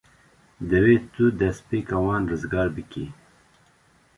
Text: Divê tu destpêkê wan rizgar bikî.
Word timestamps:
Divê 0.69 0.95
tu 1.13 1.23
destpêkê 1.39 1.97
wan 2.05 2.23
rizgar 2.31 2.69
bikî. 2.75 3.05